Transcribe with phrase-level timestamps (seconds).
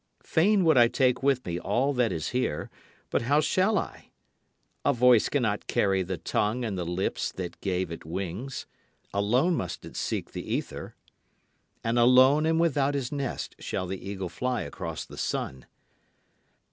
[0.23, 2.71] Fain would I take with me all that is here.
[3.11, 4.09] But how shall I?
[4.83, 8.65] A voice cannot carry the tongue and the lips that gave it wings.
[9.13, 10.95] Alone must it seek the ether.
[11.83, 15.67] And alone and without his nest shall the eagle fly across the sun.